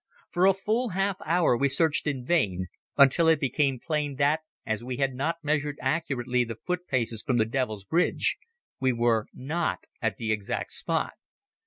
For 0.31 0.47
a 0.47 0.55
full 0.55 0.89
half 0.97 1.17
hour 1.23 1.55
we 1.55 1.69
searched 1.69 2.07
in 2.07 2.25
vain, 2.25 2.65
until 2.97 3.27
it 3.27 3.39
became 3.39 3.79
plain 3.79 4.15
that, 4.15 4.39
as 4.65 4.83
we 4.83 4.97
had 4.97 5.13
not 5.13 5.43
measured 5.43 5.77
accurately 5.79 6.43
the 6.43 6.55
foot 6.55 6.87
paces 6.87 7.21
from 7.21 7.37
the 7.37 7.45
Devil's 7.45 7.85
Bridge, 7.85 8.37
we 8.79 8.93
were 8.93 9.27
not 9.31 9.83
at 10.01 10.17
the 10.17 10.31
exact 10.31 10.71
spot. 10.71 11.13